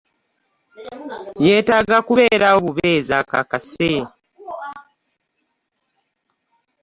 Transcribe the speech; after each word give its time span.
Yeetaaga 1.45 1.97
kubeerawo 2.07 2.57
bubeezi 2.65 3.13
akakasa. 3.21 4.01